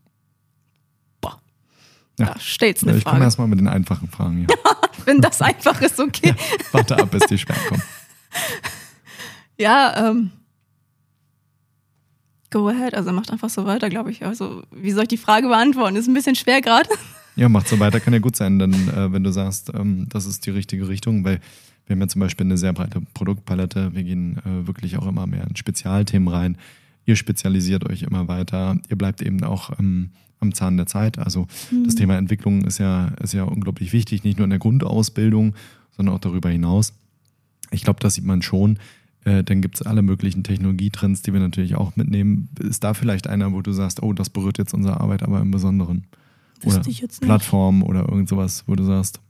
[1.21, 1.41] Boah,
[2.19, 2.27] ja.
[2.27, 3.17] da stellt's eine ich Frage.
[3.17, 4.49] komme erstmal mit den einfachen Fragen hier.
[5.05, 6.29] Wenn das einfach ist, okay.
[6.29, 6.35] Ja,
[6.73, 7.83] warte ab, bis die schwer kommen.
[9.61, 10.31] Ja, ähm,
[12.51, 12.95] go ahead.
[12.95, 14.25] Also macht einfach so weiter, glaube ich.
[14.25, 15.97] Also, wie soll ich die Frage beantworten?
[15.97, 16.89] Ist ein bisschen schwer gerade.
[17.35, 20.27] Ja, macht so weiter, kann ja gut sein, denn äh, wenn du sagst, ähm, das
[20.27, 21.41] ist die richtige Richtung, weil
[21.87, 25.27] wir haben ja zum Beispiel eine sehr breite Produktpalette, wir gehen äh, wirklich auch immer
[25.27, 26.59] mehr in Spezialthemen rein.
[27.09, 31.19] Ihr spezialisiert euch immer weiter, ihr bleibt eben auch ähm, am Zahn der Zeit.
[31.19, 31.85] Also mhm.
[31.85, 35.55] das Thema Entwicklung ist ja, ist ja unglaublich wichtig, nicht nur in der Grundausbildung,
[35.97, 36.93] sondern auch darüber hinaus.
[37.71, 38.79] Ich glaube, das sieht man schon.
[39.25, 42.51] Äh, dann gibt es alle möglichen Technologietrends, die wir natürlich auch mitnehmen.
[42.61, 45.51] Ist da vielleicht einer, wo du sagst, oh, das berührt jetzt unsere Arbeit aber im
[45.51, 46.05] Besonderen?
[46.63, 46.83] Oder
[47.23, 49.23] Plattform oder irgend sowas, wo du sagst.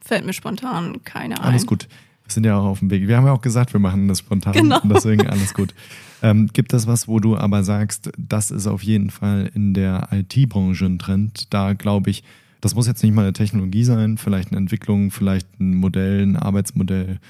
[0.00, 1.44] Fällt mir spontan keine ein.
[1.44, 1.88] Alles gut.
[2.26, 3.06] Wir sind ja auch auf dem Weg.
[3.06, 4.52] Wir haben ja auch gesagt, wir machen das spontan.
[4.52, 4.80] Genau.
[4.84, 5.74] Deswegen alles gut.
[6.22, 10.08] Ähm, gibt es was, wo du aber sagst, das ist auf jeden Fall in der
[10.10, 11.52] IT-Branche ein Trend?
[11.54, 12.24] Da glaube ich,
[12.60, 16.36] das muss jetzt nicht mal eine Technologie sein, vielleicht eine Entwicklung, vielleicht ein Modell, ein
[16.36, 17.20] Arbeitsmodell,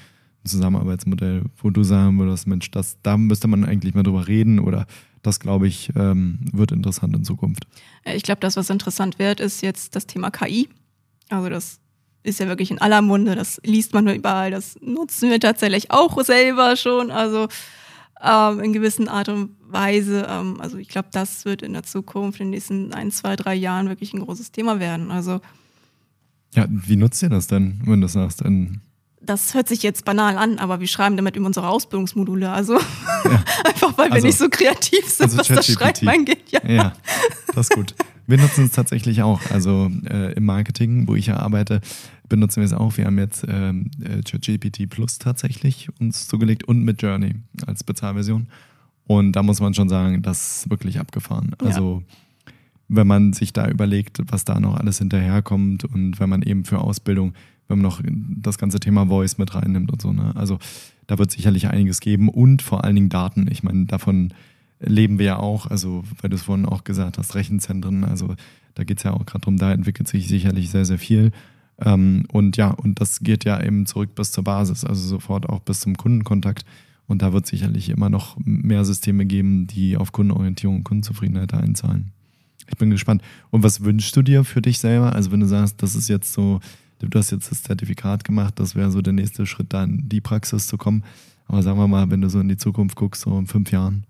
[0.43, 4.59] ein Zusammenarbeitsmodell, wo du sagen würdest, Mensch, das, da müsste man eigentlich mal drüber reden
[4.59, 4.87] oder
[5.21, 7.67] das, glaube ich, ähm, wird interessant in Zukunft.
[8.05, 10.69] Ich glaube, das, was interessant wird, ist jetzt das Thema KI.
[11.29, 11.79] Also das
[12.23, 15.91] ist ja wirklich in aller Munde, das liest man nur überall, das nutzen wir tatsächlich
[15.91, 17.47] auch selber schon, also
[18.21, 20.27] ähm, in gewissen Art und Weise.
[20.29, 23.55] Ähm, also ich glaube, das wird in der Zukunft, in den nächsten ein, zwei, drei
[23.55, 25.11] Jahren wirklich ein großes Thema werden.
[25.11, 25.39] Also
[26.53, 28.41] ja, wie nutzt ihr das denn, wenn du das sagst?
[28.41, 28.81] In
[29.21, 32.49] das hört sich jetzt banal an, aber wir schreiben damit über unsere Ausbildungsmodule.
[32.49, 33.43] Also ja.
[33.65, 36.49] einfach, weil also, wir nicht so kreativ sind, also was das Schreiben angeht.
[36.49, 36.65] Ja.
[36.65, 36.93] ja,
[37.53, 37.93] das ist gut.
[38.27, 39.41] Wir nutzen es tatsächlich auch.
[39.51, 41.81] Also äh, im Marketing, wo ich ja arbeite,
[42.29, 42.97] benutzen wir es auch.
[42.97, 47.35] Wir haben jetzt ähm, äh, ChatGPT Plus tatsächlich uns zugelegt und mit Journey
[47.65, 48.47] als Bezahlversion.
[49.05, 51.55] Und da muss man schon sagen, das ist wirklich abgefahren.
[51.59, 52.53] Also ja.
[52.89, 56.79] wenn man sich da überlegt, was da noch alles hinterherkommt und wenn man eben für
[56.79, 57.33] Ausbildung
[57.67, 60.13] wenn man noch das ganze Thema Voice mit reinnimmt und so.
[60.13, 60.33] Ne?
[60.35, 60.59] Also
[61.05, 63.47] da wird sicherlich einiges geben und vor allen Dingen Daten.
[63.51, 64.33] Ich meine, davon
[64.79, 68.35] leben wir ja auch, also weil du es vorhin auch gesagt hast, Rechenzentren, also
[68.75, 71.31] da geht es ja auch gerade drum, da entwickelt sich sicherlich sehr, sehr viel.
[71.79, 75.61] Ähm, und ja, und das geht ja eben zurück bis zur Basis, also sofort auch
[75.61, 76.65] bis zum Kundenkontakt.
[77.07, 82.11] Und da wird sicherlich immer noch mehr Systeme geben, die auf Kundenorientierung und Kundenzufriedenheit einzahlen.
[82.69, 83.21] Ich bin gespannt.
[83.49, 85.13] Und was wünschst du dir für dich selber?
[85.13, 86.59] Also wenn du sagst, das ist jetzt so
[86.99, 90.21] du hast jetzt das Zertifikat gemacht, das wäre so der nächste Schritt, da in die
[90.21, 91.03] Praxis zu kommen.
[91.47, 94.05] Aber sagen wir mal, wenn du so in die Zukunft guckst, so in fünf Jahren.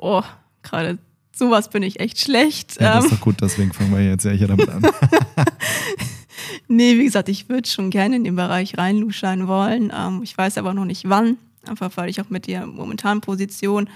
[0.00, 0.22] Oh,
[0.62, 0.98] gerade
[1.34, 2.80] sowas bin ich echt schlecht.
[2.80, 3.16] Ja, das ist ähm.
[3.16, 4.82] doch gut, deswegen fangen wir jetzt ja hier damit an.
[6.68, 9.92] nee, wie gesagt, ich würde schon gerne in den Bereich reinluschern wollen.
[9.96, 13.88] Ähm, ich weiß aber noch nicht wann, einfach weil ich auch mit der momentanen Position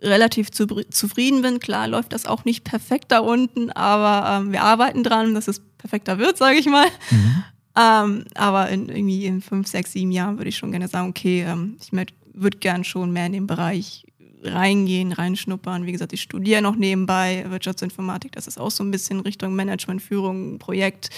[0.00, 1.60] relativ zu, zufrieden bin.
[1.60, 5.60] Klar läuft das auch nicht perfekt da unten, aber ähm, wir arbeiten dran, dass es
[5.78, 6.86] perfekter wird, sage ich mal.
[7.10, 7.44] Mhm.
[7.76, 11.44] Ähm, aber in, irgendwie in fünf, sechs, sieben Jahren würde ich schon gerne sagen, okay,
[11.46, 11.90] ähm, ich
[12.32, 14.04] würde gern schon mehr in den Bereich
[14.44, 15.86] reingehen, reinschnuppern.
[15.86, 18.32] Wie gesagt, ich studiere noch nebenbei Wirtschaftsinformatik.
[18.32, 21.10] Das ist auch so ein bisschen Richtung Management, Führung, Projekt,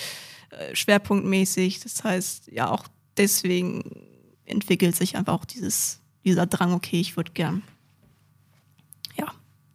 [0.50, 1.80] äh, schwerpunktmäßig.
[1.80, 2.86] Das heißt, ja, auch
[3.16, 3.82] deswegen
[4.44, 7.62] entwickelt sich einfach auch dieses, dieser Drang, okay, ich würde gern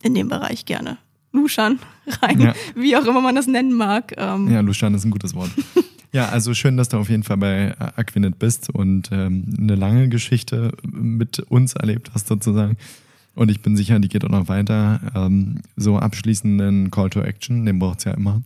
[0.03, 0.97] in dem Bereich gerne
[1.31, 1.79] luschern
[2.21, 2.53] rein, ja.
[2.75, 4.13] wie auch immer man das nennen mag.
[4.17, 4.51] Ähm.
[4.51, 5.49] Ja, luschern ist ein gutes Wort.
[6.11, 10.09] ja, also schön, dass du auf jeden Fall bei Aquinet bist und ähm, eine lange
[10.09, 12.77] Geschichte mit uns erlebt hast sozusagen.
[13.33, 14.99] Und ich bin sicher, die geht auch noch weiter.
[15.15, 18.41] Ähm, so abschließenden Call to Action, den braucht es ja immer.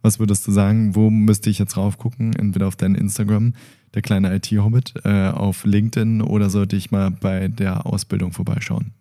[0.00, 2.34] Was würdest du sagen, wo müsste ich jetzt raufgucken?
[2.34, 3.54] Entweder auf dein Instagram,
[3.94, 8.92] der kleine IT-Hobbit, äh, auf LinkedIn oder sollte ich mal bei der Ausbildung vorbeischauen?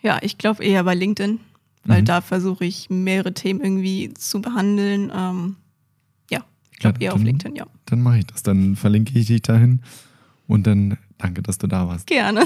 [0.00, 1.40] Ja, ich glaube eher bei LinkedIn,
[1.84, 2.04] weil mhm.
[2.04, 5.10] da versuche ich mehrere Themen irgendwie zu behandeln.
[5.12, 5.56] Ähm,
[6.30, 7.66] ja, ich glaube ja, eher auf LinkedIn, ja.
[7.86, 8.44] Dann mache ich das.
[8.44, 9.80] Dann verlinke ich dich dahin
[10.46, 12.06] und dann danke, dass du da warst.
[12.06, 12.44] Gerne.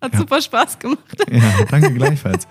[0.00, 0.18] Hat ja.
[0.18, 0.98] super Spaß gemacht.
[1.30, 2.46] Ja, danke gleichfalls.